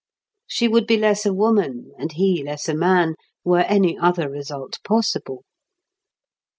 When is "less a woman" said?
0.97-1.91